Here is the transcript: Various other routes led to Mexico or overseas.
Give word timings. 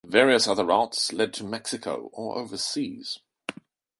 Various 0.03 0.47
other 0.47 0.65
routes 0.65 1.13
led 1.13 1.31
to 1.35 1.43
Mexico 1.43 2.09
or 2.13 2.35
overseas. 2.39 3.19